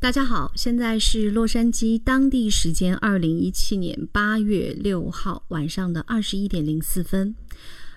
[0.00, 7.34] 大家好，现在是洛杉矶当地时间二零一七年八月六号晚上的二十一点零四分。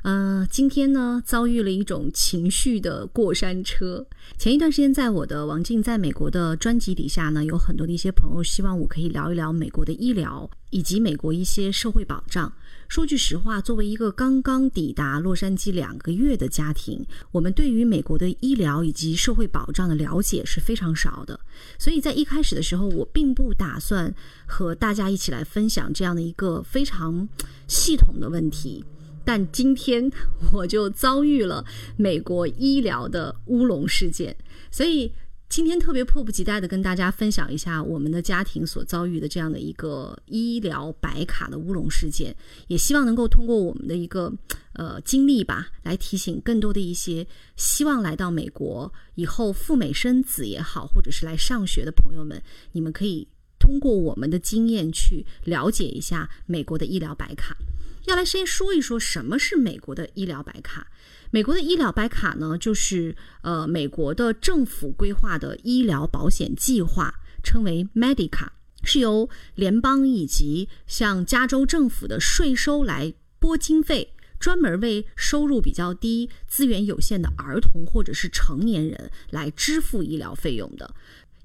[0.01, 4.03] 呃，今天呢遭遇了一种情绪的过山车。
[4.35, 12.51] 前一段时间，在我的王静在美国的专辑底下呢，有很多的一些朋友希望我可以聊一聊美国的医疗以及美国一些社会保障。
[12.91, 21.39] 说句实话，作为一个刚刚抵达洛杉矶两个月的家庭，我们对于美国的医疗以及社会保障的了解是非常少的。
[21.79, 24.13] 所以在一开始的时候，我并不打算
[24.45, 27.25] 和大家一起来分享这样的一个非常
[27.65, 28.83] 系统的问题。
[29.23, 30.11] 但今天
[30.51, 31.63] 我就遭遇了
[31.95, 34.35] 美国医疗的乌龙事件，
[34.69, 35.09] 所以
[35.51, 42.33] 今天特别迫不及待的跟大家分享一下我们的家庭所遭遇的这样的一个医疗白卡的乌龙事件，
[42.69, 44.31] 也希望能够通过我们的一个
[44.75, 47.27] 呃经历吧，来提醒更多的一些
[47.57, 52.41] 希望来到美国以后赴美生子也好，或者是来上学的朋友们，
[52.71, 53.27] 你们可以
[53.59, 57.57] 通过我们的经验去了解一下美国的医疗白卡。
[58.05, 60.87] 要来先说一说什么是美国的医疗白卡。
[61.33, 68.49] 美国的医疗白卡呢，就是呃美国的政府规划的医疗保险计划，称为 Medica，
[68.83, 80.93] 是由联邦以及像加州政府的税收来拨经费，专门为收入比较低、资源有限的儿童或者是成年人来支付医疗费用的。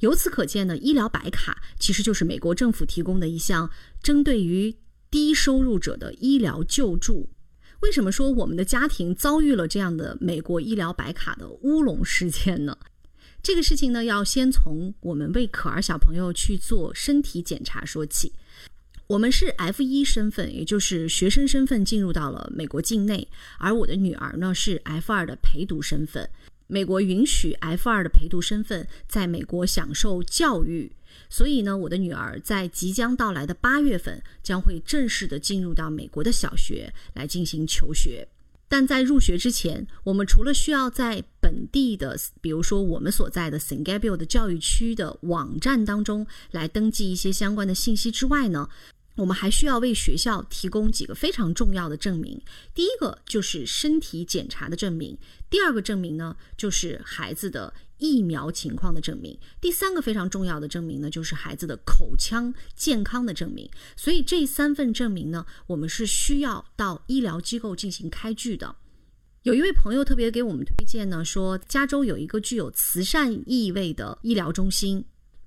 [0.01, 3.71] 由此可见呢，医疗白卡其实就是美国政府提供的一项
[4.03, 4.75] 针对于
[5.11, 7.31] 低收入者的医疗救助，
[7.87, 12.77] 为什么说我们的家庭遭遇了这样的美国医疗白卡的乌龙事件呢？
[13.41, 18.33] 这个事情呢，要先从我们为可儿小朋友去做身体检查说起。
[19.07, 23.29] 我们是 F 一身份，也就是学生身份进入到了美国境内，
[23.61, 26.29] 而我的女儿呢是 F 二的陪读身份。
[26.67, 30.91] 美国允许 F 二的陪读身份在美国享受教育。
[31.29, 38.29] 所以呢，我的女儿在即将到来的八月份将会正式的进入到美国的小学来进行求学。
[38.69, 48.69] 但在入学之前，我们除了需要在本地的，比如说我们所在的 s i n g a b i l 的教育区的网站当中来登记一些相关的信息之外呢，
[49.15, 52.43] 我们还需要为学校提供几个非常重要的证明。
[52.75, 55.17] 第一个就是身体检查的证明，
[55.49, 57.73] 第二个证明呢就是孩子的。
[57.99, 63.69] 疫苗情况的证明，第三个非常重要的证明呢，就是孩子的口腔健康的证明。
[63.97, 68.77] 所以这三份证明呢，我们是需要到医疗机构进行开具的。
[69.43, 75.05] 有一位朋友特别给我们推荐呢，说加州有一个具有慈善意味的医疗中心。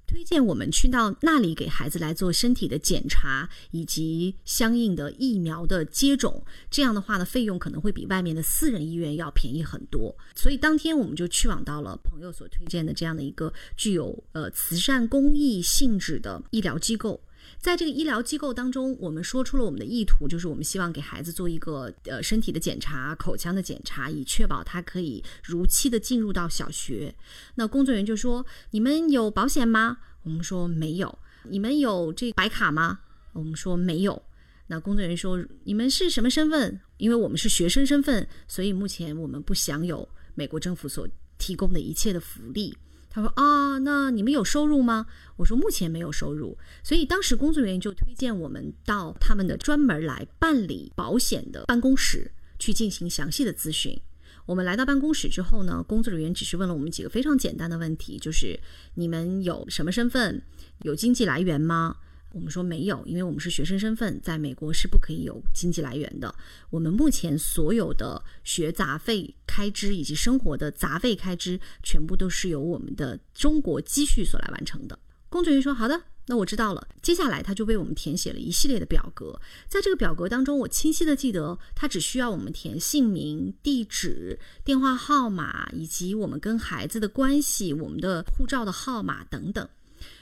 [0.09, 10.17] 推荐我们去到那里给孩子来做身体的检查以及相应的疫苗的接种，这样的话呢，费用可能会比外面的私人医院要便宜很多。
[10.33, 17.21] 所以当天我们就去往到了朋友所推荐的这样的一个具有呃慈善公益性质的医疗机构。
[17.59, 27.13] 在这个医疗机构当中，我们说出了我们的意图，就是我们希望给孩子做一个呃身体的检查、口腔的检查，以确保他可以如期的进入到小学。
[27.55, 31.19] 那工作人员就说：“你们有保险吗？”我们说没有。
[31.43, 32.99] 你们有这白卡吗？
[33.33, 34.21] 我们说没有。
[34.67, 41.07] 那工作人员说：“你们是什么身份？”因为我们是学生身份，所以目前我们不享有美国政府所
[41.37, 42.75] 提供的一切的福利。
[43.09, 45.07] 他说啊，那你们有收入吗？
[45.37, 53.99] 我说目前没有收入，所以当时工作人员就推荐我们到他们的专门来办理保险的办公室去进行详细的咨询。
[54.45, 58.59] 我们来到办公室之后呢，工作人员只是问了我们几个非常简单的问题，就是
[58.95, 60.41] 你们有什么身份，
[60.83, 61.97] 有经济来源吗？
[62.31, 66.33] 我们说没有，因为我们是学生身份，在美国是不可以有经济来源的。
[66.69, 74.97] 我们目前所有的学杂费开支以及生活的杂费开支，全部都是由我们的中国积蓄所来完成的。
[75.27, 89.67] 工作人员说：“好的，那我知道了。”接下来他就为我们填写了一系列的表格，在这个表格当中，我清晰的记得，他只需要我们填姓名、地址、电话号码以及我们跟孩子的关系、我们的护照的号码等等，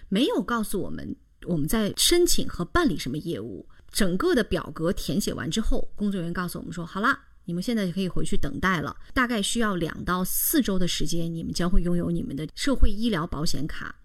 [0.07, 1.15] 没有告诉我们。
[1.45, 3.67] 我们在申请和办理什么业务？
[3.91, 8.95] 整个的表格填写完之后，工作人员告诉我们说：“好了，你们现在就可以回去等待了。
[9.13, 13.95] 大概需要两到四周的时间，你们将会拥有你们的社会医疗保险卡。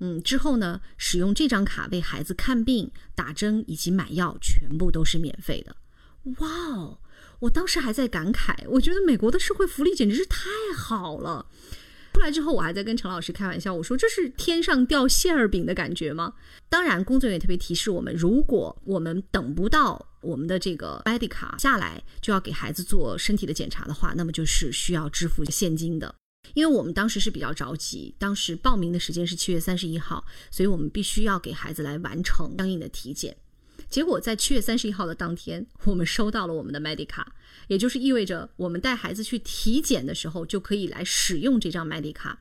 [0.00, 5.76] 嗯，之后呢，使用这张卡为孩子看病、打针以及买药，全部都是免费的。
[6.38, 6.98] 哇哦！
[7.40, 11.46] 我当时还在感慨，我觉得美国的社会福利简直是太好了。”
[12.16, 16.32] 出来之后，我还在跟陈老师开玩笑，我说这是天上掉馅儿饼的感觉吗？
[16.70, 26.14] 当然，工作人员特别提示我们，如果我们等不到我们的这个 Medica 下来，就要给孩子做身体的检查的话，那么就是需要支付现金的。
[26.54, 33.36] 因为我们当时是比较着急，当时报名的时间是七月三十一号，所以我们必须要给孩子来完成相应的体检。
[33.88, 37.24] 结果在七月三十一号的当天，我们收到了我们的 Medica，
[37.68, 42.34] 也就是意味着我们带孩子去体检的时候就可以来使用这张 Medica。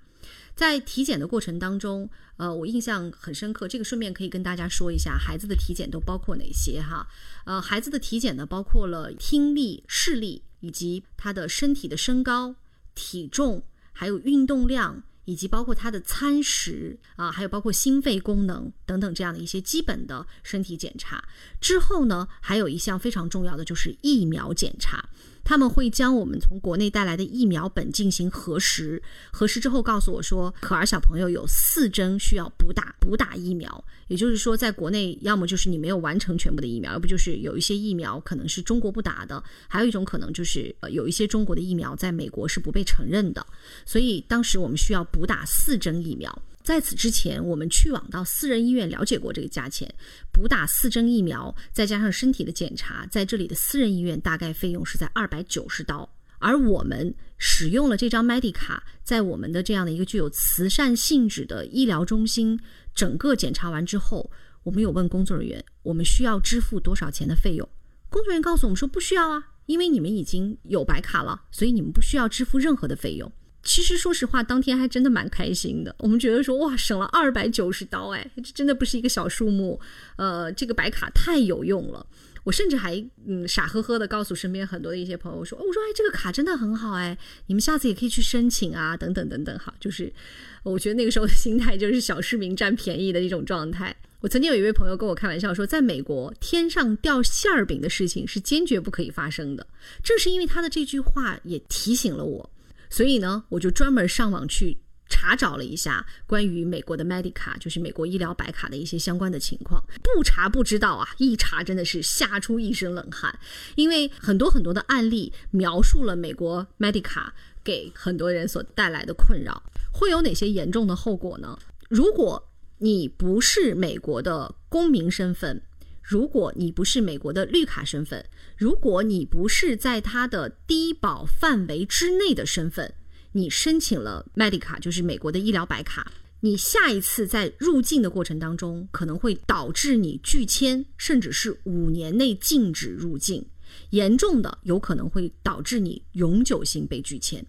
[0.55, 3.67] 在体检的过程当中，呃，我印象很深刻。
[3.67, 7.05] 这个顺便可以跟大家说一下，孩子的体检都包括哪些哈？
[7.45, 12.55] 呃，孩子的体检呢，包括了听力、视力，以及他的身体的身高、
[12.95, 21.23] 体重，还有运动量，以及包括他的餐食啊，还有包括心肺功能等等这样的一些基本的身体检查。
[21.59, 25.09] 之后呢，还有一项非常重要的就是疫苗检查。
[25.45, 29.01] 他们会将我们从国内带来的疫苗本进行核实，
[29.31, 33.85] 核实之后告诉我说，可儿小朋友有四针需要补打，补打疫苗。
[34.07, 43.45] 也就是说，在国内要么就是你没有完成全部的疫苗，要不就是有一些疫苗可能是中国不打的，还有一种可能就是呃有一些中国的疫苗在美国是不被承认的。
[43.85, 46.41] 所以当时我们需要补打四针疫苗。
[46.65, 49.93] 在此之前，我们去往到私人医院了解过这个价钱，
[50.31, 56.09] 补打四针疫苗，再加上身体的检查，在这里的私人医院大概费用是在二百九十刀。
[56.39, 62.59] 而我们使用了这张 Medica，在我们的这样的一个具有慈善性质的医疗中心，
[62.95, 64.31] 整个检查完之后，
[64.63, 67.69] 我们有问工作人员，我们需要支付多少钱的费用？
[68.09, 73.31] 工作人员告诉我们说不需要啊，因为你们已经有白卡了，所以你们不需要支付任何的费用。
[73.65, 75.93] 其实说实话，当天还真的蛮开心的。
[75.99, 79.77] 我们觉得说，哇，省了二百九十刀，哎，这真的不是一个小数目。
[80.17, 82.05] 呃，这个白卡太有用了。
[82.43, 87.17] 我甚至还嗯傻呵呵的告诉身边很多的一些朋友说，我说哎，这个卡真的很好，哎，
[87.47, 89.57] 你们下次也可以去申请啊，等等等等。
[89.57, 90.13] 哈，就是
[90.61, 93.95] 我觉得那个时候的心态就是小市民占便宜的一种状态。
[94.19, 99.65] 我曾经有一位朋友跟我开玩笑说，在美国天上掉馅儿饼的事情是坚决不可以发生的。
[100.03, 102.47] 正是因为他的这句话也提醒了我。
[102.89, 104.77] 所以呢，我就专门上网去
[105.07, 109.83] 查找了一下关于美国的 Medica，就是美国医疗白卡的一些相关的情况。
[110.01, 113.37] 不查不知道啊，一查真的是吓出一身冷汗，
[113.75, 117.29] 因为很多很多的案例描述了美国 Medica
[117.63, 121.57] 给很多人所带来的困扰，会有哪些严重的后果呢？
[121.87, 122.49] 如果
[122.79, 125.61] 你不是美国的公民身份，
[126.07, 128.23] 如果你不是美国的绿卡身份，
[128.55, 132.93] 如果你不是在他的低保范围之内的身份，
[133.31, 136.11] 你申请了 Medica，就是美国的医疗白卡，
[136.41, 143.43] 你下一次在入境的过程当中，可能会导致你拒签，甚至是五年内禁止入境，
[143.89, 147.43] 严重的有可能会导致你永久性被拒签。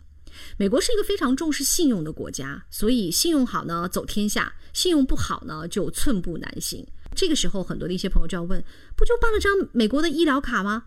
[0.56, 6.86] 美国是一个非常重视信用的国家，所以信用好呢走天下，信用不好呢就寸步难行。
[7.16, 8.62] 这个时候，很多的一些朋友就要问：
[8.94, 10.84] 不就办了张美国的医疗卡吗？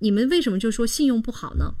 [0.00, 1.74] 你们为什么就说信用不好呢？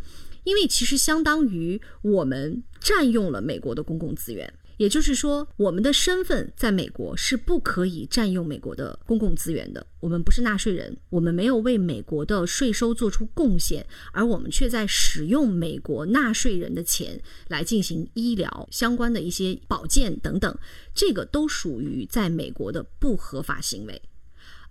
[0.44, 4.54] 因为其实相当于我们占用了美国的公共资源。
[4.78, 9.86] 也就是说，我们的身份在美国是不可以占用美国的公共资源的。
[10.00, 20.56] 我们不是纳税人，我们没有为美国的税收做出贡献，而我们却在使用美国纳税人的钱来进行医疗相关的一些保健等等，
[20.94, 24.00] 这个都属于在美国的不合法行为。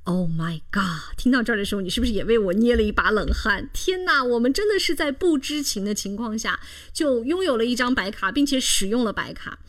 [0.06, 1.18] Oh my god！
[1.18, 3.70] 听到这儿的时候，你是不是也为我捏了一把冷汗？
[3.74, 6.62] 天哪，我们真的是在不知情的情况下
[6.94, 9.60] 就拥有了一张白卡，并且使用了白卡。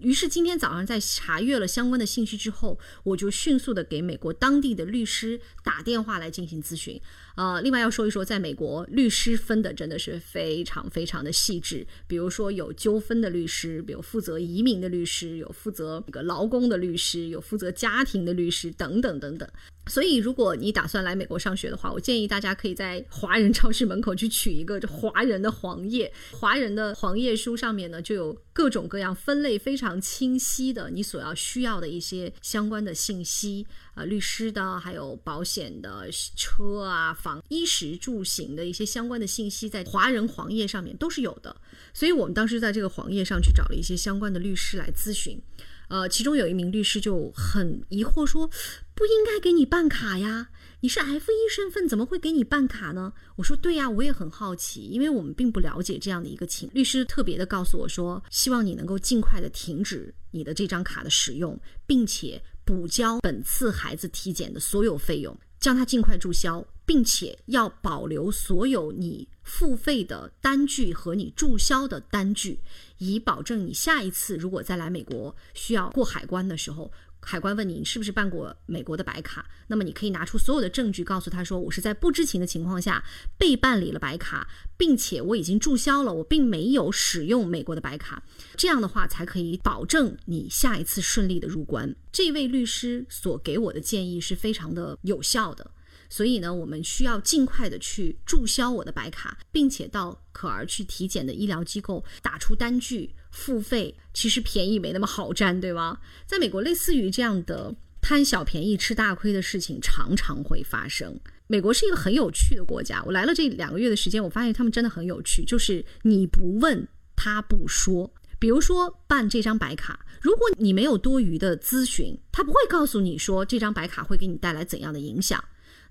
[0.00, 7.00] 于是今天早上在查阅了相关的信息之后，我就迅速的给美国当地的律师打电话来进行咨询。
[7.36, 11.86] 呃，另外要说一说，在美国律师分的真的是非常非常的细致。
[12.06, 19.48] 比如说有纠纷的律师，比如负责移民的律师，有负责这个劳工的律师，有负责家庭的律师等等等等。
[19.88, 26.12] 所以，如果你打算来美国上学的话，我建议大家可以在华人超市门口去取一个华人的黄页。
[26.32, 33.64] 华人的黄页书上面呢，就有各种各样分类非常清晰的你所要需要的一些相关的信息
[33.94, 41.56] 啊，律师的，还有保险的、车啊、房、衣食住行的一些相关的信息，在华人黄页上面都是有的。
[41.92, 45.42] 所以我们当时在这个黄页上去找了一些相关的律师来咨询。
[45.88, 48.48] 呃，其中有一名律师就很疑惑说
[48.94, 72.60] ：“不应该给你办卡呀，你是 F 一身份，怎么会给你办卡呢？”我说：“对呀，我也很好奇，因为我们并不了解这样的一个情。”律师特别的告诉我说：“希望你能够尽快的停止你的这张卡的使用，并且补交本次孩子体检的所有费用，将它尽快注销，并且要保留所有你付费的单据和你注销的单据，
[72.98, 76.90] 以保证你下一次如果再来美国需要过海关的时候。
[77.28, 83.02] 海关问你你是不是办过美国的白卡，那么你可以拿出所有的证据，告诉他说我是在不知情的情况下
[83.36, 88.22] 被办理了白卡，并且我已经注销了，我并没有使用美国的白卡，
[88.56, 91.96] 这样的话才可以保证你下一次顺利的入关。
[92.12, 95.68] 这位律师所给我的建议是非常的有效的。
[96.08, 103.96] 所以呢，我们需要尽快的去注销我的白卡，并且到可儿去体检的医疗机构打出单据付费。
[104.12, 105.98] 其实便宜没那么好占，对吗？
[106.26, 111.18] 在美国，类似于这样的贪小便宜吃大亏的事情常常会发生。
[111.48, 118.12] 美国是一个很有趣的国家，我来了这两个月的时间，我发现他们真的很有趣，就是你不问他不说。
[118.38, 125.42] 比如说办这张白卡，如果你没有多余的咨询，他不会告诉你说这张白卡会给你带来怎样的影响。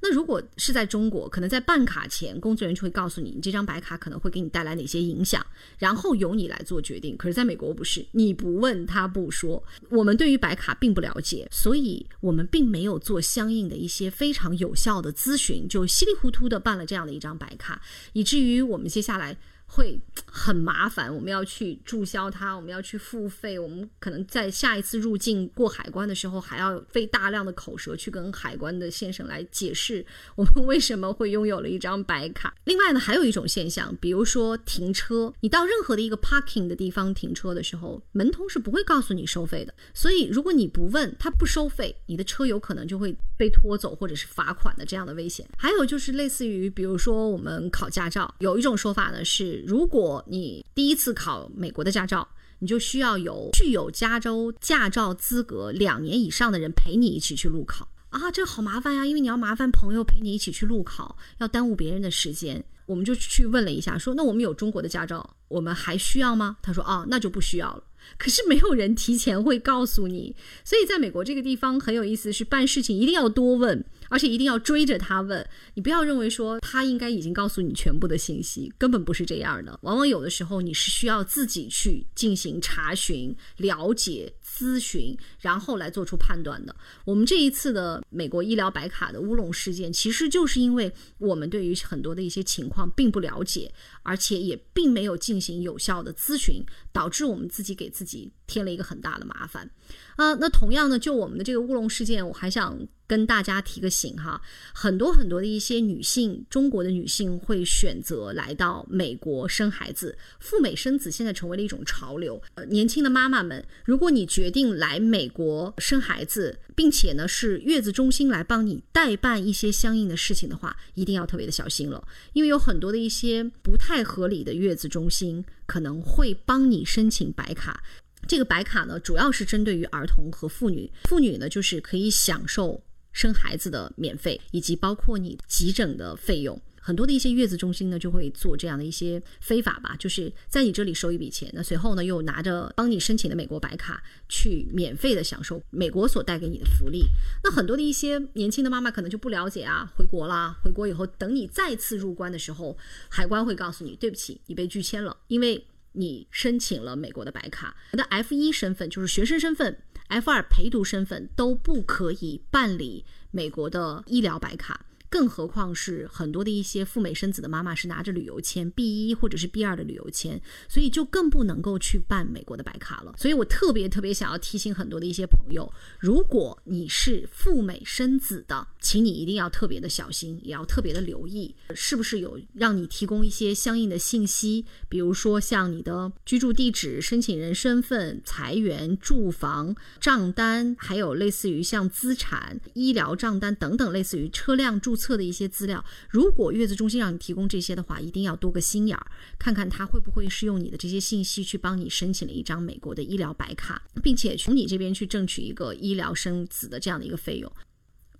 [0.01, 5.45] 那如果是在中国，可能在办卡前，工作人员就会告诉你，你这张白卡可能会给你带来哪些影响，
[5.77, 7.17] 然后由你来做决定。
[7.17, 9.63] 可是，在美国不是，你不问他不说。
[9.89, 17.81] 我们对于白卡并不了解，所以我们并没有做相应的一些非常有效的咨询，就稀里糊涂的办了这样的一张白卡，
[18.13, 19.37] 以至于我们接下来。
[19.75, 30.05] 会很麻烦，我们要去注销它，我们要去付费，我们可能在下一次入境过海关的时候，还要费大量的口舌去跟海关的先生来解释
[30.37, 32.55] 我们为什么会拥有了一张白卡。
[32.63, 39.73] 另外呢，还有一种现象，比如说停车，你到任何的一个 parking 的地方停车的时候，门童是不会告诉你收费的。
[39.93, 45.45] 所以如果你不问他不收费，你的车有可能就会被拖走或者是罚款的这样的危险。
[45.57, 49.64] 还有就是类似于，比如说我们考驾照，有一种说法呢是。
[49.65, 52.27] 如果你第一次考美国的驾照，
[52.59, 62.63] 你就需要有具有加州驾照资格两年以上的人陪你一起去路考啊，这好麻烦呀，因为你要麻烦朋友陪你一起去路考，要耽误别人的时间。
[62.85, 66.55] 我们就去问了一下，说那我们有中国的驾照，我们还需要吗？
[66.61, 67.83] 他说啊，那就不需要了。
[68.17, 73.83] 可是没有人提前会告诉你，所以在美国这个地方很有意思，是办事情一定要多问。
[74.09, 79.77] 而且一定要追着他问，你不要认为说他应该已经告诉你全部的信息，根本不是这样的。
[79.83, 86.73] 往往有的时候你是需要自己去进行查询、了解、咨询，然后来做出判断的。
[87.03, 99.69] 我们这一次的美国医疗白卡的乌龙事件，其实就是因为我们对于很多的一些情况并不了解，而且也并没有进行有效的咨询，导致我们自己给自己添了一个很大的麻烦。
[100.15, 104.41] 啊，那同样呢，就我们的这个乌龙事件，我还想跟大家提个醒哈，
[104.73, 112.41] 很多很多的一些女性，中国的女性会选择来到美国生孩子，赴美生子现在成为了一种潮流。
[112.69, 127.83] 年轻的妈妈们，如果你觉决定来美国生孩子，并且呢是月子中心来帮你代办一些相应的事情的话，一定要特别的小心了，因为有很多的一些不太合理的月子中心可能会帮你申请白卡。
[128.27, 130.91] 这个白卡呢，主要是针对于儿童和妇女。
[131.05, 132.83] 妇女呢，就是可以享受
[133.13, 136.61] 生孩子的免费，以及包括你急诊的费用。
[136.85, 147.05] 很多的一些月子中心呢，就会做这样的一些非法吧，就是在你这里收一笔钱，那随后呢，又拿着帮你申请的美国白卡去免费的享受美国所带给你的福利。
[147.43, 152.77] 那很多的一些年轻的妈妈可能就不了解啊，回国啦，回国以后，等你再次入关的时候，
[153.09, 155.65] 海关会告诉你，对不起，你被拒签了，因为。
[155.97, 164.85] 你申请了美国的白卡，你的 F 一身份就是学生身份，F 二陪读身份都不可以办理美国的医疗白卡。
[165.15, 173.15] 更何况是很多的一些赴美生子的妈妈是拿着旅游签 B 一或者是 B 二的旅游签，所以就更不能够去办美国的白卡了。
[173.17, 195.04] 所以我特别特别想要提醒很多的一些朋友，如果你是赴美生子的，请你一定要特别的小心，也要特别的留意，是不是有让你提供一些相应的信息，比如说像你的居住地址、申请人身份、财源、住房账单，还有类似于像资产、医疗账单等等，类似于车辆注册。
[195.05, 199.05] 测的一些资料，如果月子中心让你提供这些的话，一定要多个心眼儿，
[199.37, 207.51] 看看他会不会是用你的这些信息去帮你申请了一张美国的医疗白卡，并且从你这边去争取一个医疗生子的这样的一个费用。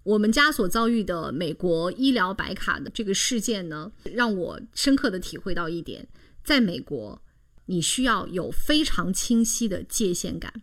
[0.04, 6.08] 我们家所遭遇的美国医疗白卡的这个事件呢，让我深刻的体会到一点，
[6.44, 7.20] 在美国，
[7.66, 10.62] 你需要有非常清晰的界限感，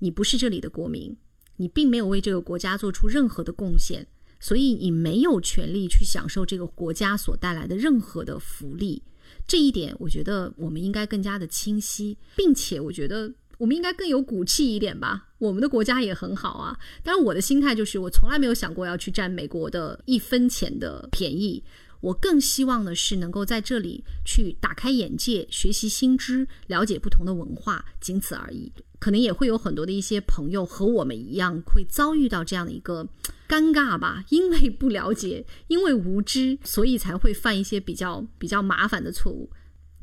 [0.00, 1.16] 你不是这里的国民，
[1.56, 4.06] 你并没有为这个国家做出任何的贡献。
[4.38, 9.02] 所以你没有权利去享受这个国家所带来的任何的福利，
[9.46, 15.28] 这一点我觉得我们应该更加的清晰，并且我觉得我们应该更有骨气一点吧。
[15.38, 21.62] 我们的国家也很好啊，但是我的心态就是我从来没有想过要去占美国的一分钱的便宜。
[22.00, 28.72] 我更希望的是能够在这里去打开眼界，学习新知，了解不同的文化，仅此而已。
[28.98, 33.06] 可能也会有很多的一些朋友和我们一样，会遭遇到这样的一个
[33.48, 39.50] 尴尬吧，因为不了解，因为无知，所以才会犯一些比较比较麻烦的错误。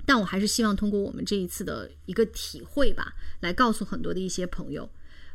[0.05, 4.89] 但我还是希望通过我们这一次的一个体会吧，来告诉很多的一些朋友，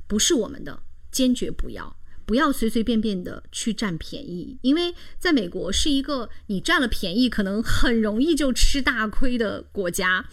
[0.06, 1.96] 不是我们的，坚决不要。
[2.28, 10.28] 不要随随便便的去占便宜，因为在美国是一个你占了便宜可能很容易就吃大亏的国家。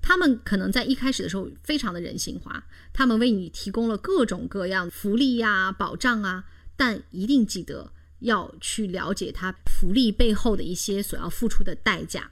[0.00, 6.44] 他们可能在一开始的时候非常的人性化，他们为你提供了各种各样福利呀、保障啊，
[6.76, 12.30] 但一定记得要去了解他福利背后的一些所要付出的代价。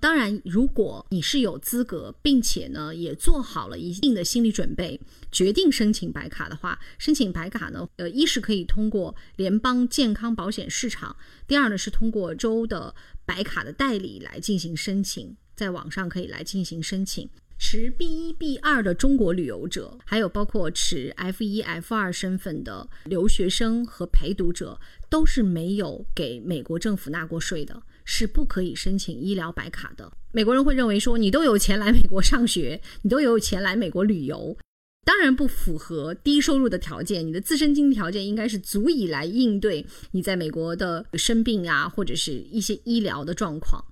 [0.00, 5.00] 当然，如果你是有资格，并且呢也做好了一定的心理准备，
[5.30, 12.94] 决定申请白卡的话，申请白卡呢，呃，一是可以通过联邦健康保险市场，第二呢是通过州的
[13.26, 17.28] 白卡的代理来进行申请，在网上可以来进行申请。
[17.60, 24.78] 持 B 一 B 二的中国旅游者，还有包括持 F 一 F 二身份的留学生和陪读者，
[25.10, 27.82] 都是没有给美国政府纳过税的。
[28.10, 30.10] 是不可以申请医疗白卡的。
[30.32, 34.56] 美国人会认为说，你都有钱来美国上学，你都有钱来美国旅游，
[35.04, 37.26] 当然不符合低收入的条件。
[37.26, 43.84] 你的自身经济条件应该是足以来应对你在美国的生病啊，或者是一些医疗的状况。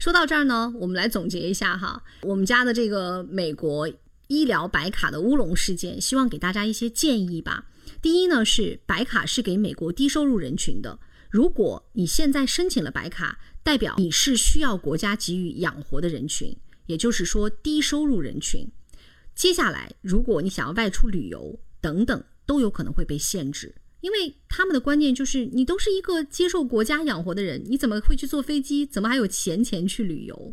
[0.00, 3.88] 说到这儿呢，我们来总结一下哈，我们家的这个美国
[4.26, 7.66] 医疗白卡的乌龙事件，希望给大家一些建议吧。
[8.02, 10.98] 第一呢，是白卡是给美国低收入人群的。
[11.30, 18.66] 如果你现在申请了白卡，代表你是需要国家给予养活的人群，也就是说低收入人群。
[19.34, 28.84] 接下来，如果你想要外出旅游等等，都有可能会被限制，因为他们的观念就是你都是一个接受国家养活的人，你怎么会去坐飞机？
[28.84, 30.52] 怎么还有闲钱去旅游？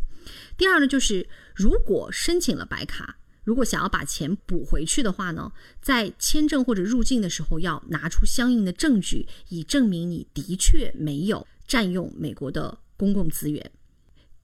[0.58, 12.78] 第二呢，就是如果申请了白卡，如果想要把钱补回去的话呢，在签证或者入境的时候要拿出相应的证据，以证明你的确没有占用美国的。
[12.98, 13.72] 公共资源。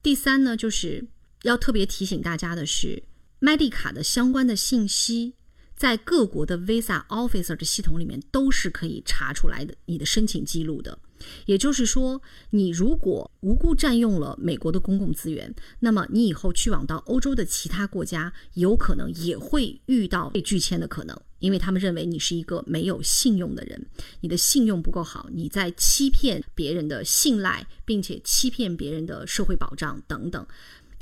[0.02, 1.06] 第三呢，就是
[1.42, 3.02] 要特别提醒大家的是
[3.40, 5.34] 麦迪卡的相关的信息。
[5.76, 11.00] 在各国的 Visa Officer 的系统里面都是可以查出来的你的申请记录的，
[11.46, 23.86] 也就是说，你如果无故占用了美国的公共资源，那么你以后去往到欧洲的其他国家，有可能也会遇到被拒签的可能，因为他们认为你是一个没有信用的人，
[24.20, 30.46] 你的信用不够好，你在欺骗别人的信赖，并且欺骗别人的社会保障等等。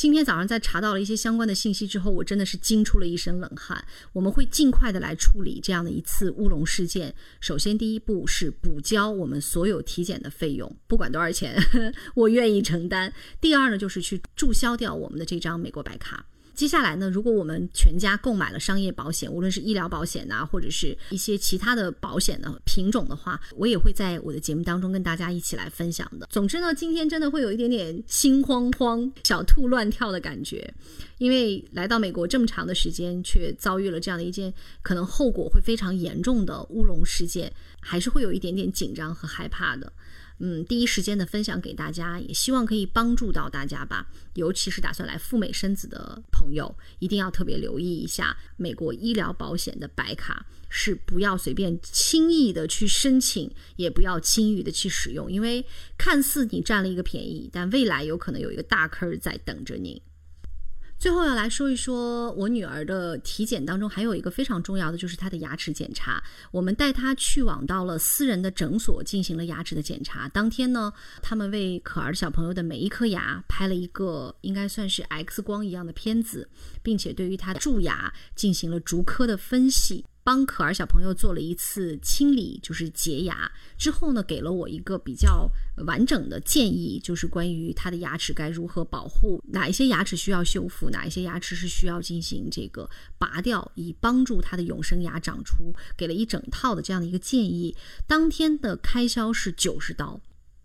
[0.03, 3.85] 今天早上在查到了一些相关的信息之后，我真的是惊出了一身冷汗。
[4.13, 7.15] 我们会尽快的来处理这样的一次乌龙事件。
[7.39, 11.57] 首先，第一步是补交我们所有体检的费用，不管多少钱，
[12.17, 13.13] 我愿意承担。
[13.41, 16.27] 第二呢，就是去注销掉我们的这张美国白卡。
[16.55, 26.27] 接下来呢，如果我们全家购买了商业保险，无论是医疗保险呐，或者是一些其他的保险的品种的话，我也会在我的节目当中跟大家一起来分享的。
[26.31, 30.73] 总之呢，今天真的会有一点点心慌慌、小兔乱跳的感觉，
[31.19, 39.91] 因为来到美国这么长的时间，却遭遇了这样的一件可能后果会非常严重的乌龙事件，还是会有一点点紧张和害怕的。
[40.45, 44.09] 嗯，第一时间的分享给大家，也希望可以帮助到大家吧。
[44.35, 55.65] 尤其是打算来赴美生子的朋友，一定要特别留意一下美国医疗保险的白卡，是不要随便轻易的去申请，也不要轻易的去使用，因为
[55.97, 60.03] 看似你占了一个便宜，但未来有可能有一个大坑在等着你。
[61.03, 66.23] 最后要来说一说，我女儿的体检当中还有一个非常重要的，就是她的牙齿检查。
[66.53, 70.29] 我们带她去往到了私人的诊所进行了牙齿的检查。
[70.29, 76.49] 当天呢，他们为可儿小朋友的每一颗牙拍了一个应该算是 X 光一样的片子，
[76.85, 80.05] 并且对于她的蛀牙进行了逐颗的分析。
[80.25, 85.51] 帮可儿小朋友做了一次清理，就是洁牙之后呢，给了我一个比较
[85.87, 97.77] 完整的建议，就是关于他的牙齿该如何保护，哪一些牙齿需要修复，哪一些牙齿是需要进行这个拔掉，以帮助他的永生牙长出，给了一整套的这样的一个建议。
[98.07, 100.21] 当天的开销是九十刀。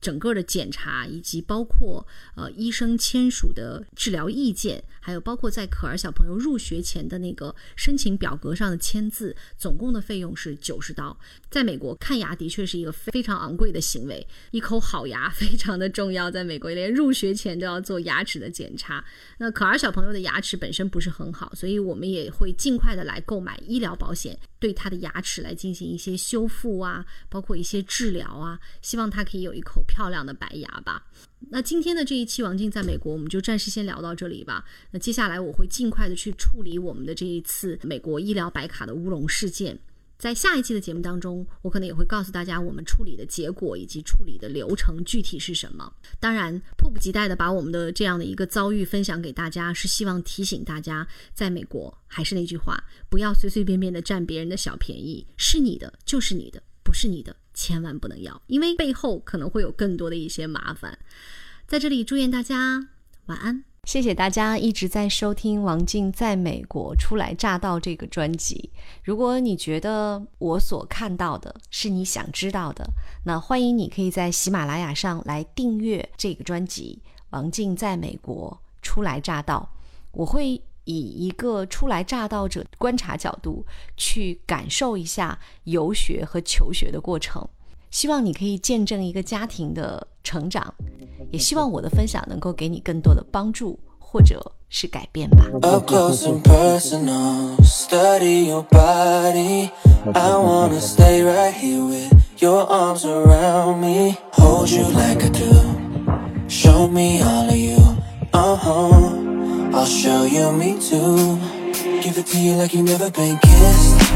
[0.08, 11.20] 整个的检查以及包括呃医生签署的治疗意见，还有包括在可儿小朋友入学前的那个申请表格上的签字，总共的费用是九十刀。
[11.50, 16.32] 在美国看牙的确是一个非常昂贵的行为，一口好牙非常的重要。
[16.32, 19.04] 在美国连入学前都要做牙齿的检查。
[19.39, 29.84] 那可儿小朋友的牙齿本身不是很好，所以我们也会尽快的来购买医疗保险，对他的牙齿来进行一些修复啊，包括一些治疗啊，希望他可以有一口。
[29.88, 31.08] 漂亮的白牙吧。
[31.50, 34.63] 那今天的这一期王静在美国，我们就暂时先聊到这里吧。
[34.91, 39.80] 那接下来我会尽快的去处理我们的这一次美国医疗白卡的乌龙事件。
[40.17, 45.93] 在下一期的节目当中，我可能也会告诉大家我们处理的结果以及处理的流程具体是什么。
[46.19, 60.97] 当然，迫不及待的把我们的这样的一个遭遇分享给大家，是希望提醒大家，在美国还是那句话，不要随随便便的占别人的小便宜，是你的就是你的，不是你的千万不能要，因为背后可能会有更多的一些麻烦。
[61.67, 62.88] 在这里祝愿大家
[63.27, 63.76] 晚安。
[63.88, 68.69] 谢谢大家一直在收听王静在美国初来乍到这个专辑。
[69.02, 72.86] 如果你觉得我所看到的是你想知道的，
[73.23, 79.69] 那欢迎你可以在喜马拉雅上来订阅这个专辑《王静在美国初来乍到》。
[80.12, 87.47] 我会以一个初来乍到者观察角度去感受一下游学和求学的过程。
[87.89, 90.76] 希望你可以见证一个家庭的成长，
[91.31, 95.44] 也希望我的分享能够给你更多的帮助或者是改变吧。
[95.62, 99.70] Up close and personal, study your body.
[100.14, 106.48] I wanna stay right here with your arms around me, hold you like I do.
[106.48, 107.78] Show me all of you,
[108.33, 109.72] uh huh.
[109.74, 111.38] I'll show you me too.
[112.02, 114.12] Give it to you like you've never been kissed,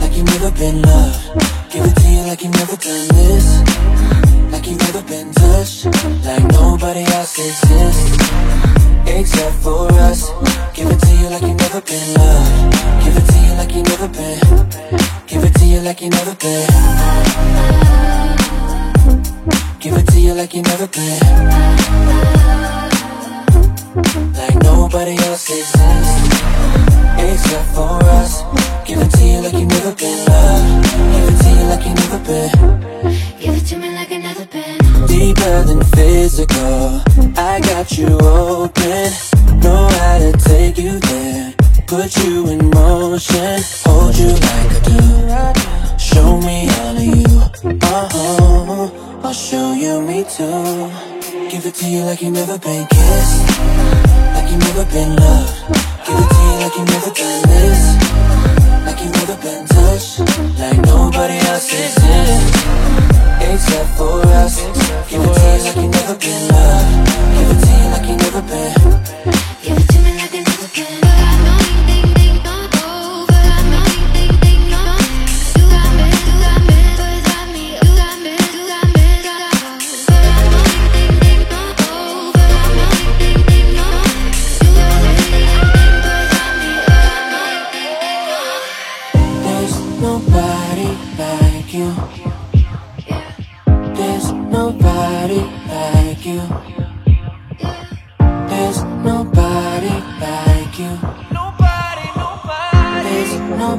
[0.00, 1.72] like you've never been loved.
[1.72, 3.76] Give it to you like you've never done this
[4.51, 5.85] Like you've never been touched.
[6.25, 8.17] Like nobody else exists
[9.07, 10.29] Except for us.
[10.73, 12.73] Give it to you like you've never been loved.
[13.03, 14.39] Give it to you like you've never been.
[15.27, 16.67] Give it to you like you've never been.
[19.79, 21.19] Give it to you like you've never been.
[24.33, 26.41] Like nobody else exists
[27.17, 28.43] Except for us.
[28.85, 30.85] Give it to you like you've never been loved.
[31.13, 32.51] Give it to you like you've never been.
[33.39, 34.30] Give it to me like I've never
[35.21, 36.99] Deeper than physical.
[37.37, 39.05] I got you open.
[39.61, 41.53] Know how to take you there.
[41.85, 43.61] Put you in motion.
[43.85, 47.37] Hold you like I do Show me all of you.
[47.83, 49.21] Uh-huh.
[49.23, 50.89] I'll show you me too.
[51.51, 53.59] Give it to you like you've never been kissed.
[54.33, 55.53] Like you've never been loved.
[56.03, 57.81] Give it to you like you've never been this.
[58.87, 60.19] Like you've never been touched.
[60.57, 62.60] Like nobody else is Except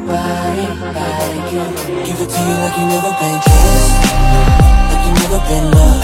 [0.07, 0.67] nobody
[0.99, 1.63] like you
[2.07, 3.95] Give it to you like you never been kissed
[4.91, 6.03] Like you never been loved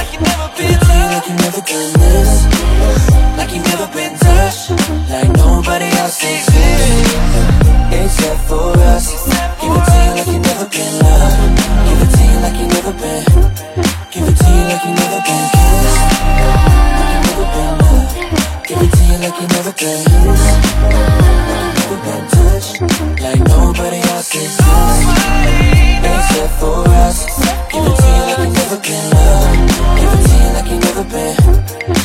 [0.56, 2.30] Give it to you like you never been this
[3.38, 4.70] Like you never been touched
[5.10, 7.18] Like nobody else exists
[7.90, 9.06] Except for us
[9.60, 12.66] Give it to you like you never been loved Give it to you like you
[12.68, 13.24] never been
[14.12, 15.98] Give it to you like you never been kissed
[16.98, 18.14] Like you never been loved
[18.68, 22.80] Give it to you like you never been you can touch
[23.20, 25.48] Like nobody else can touch
[26.00, 27.26] Except for us.
[27.72, 30.00] Give it to you like you never been loved.
[30.00, 31.97] Give it to you like you never been.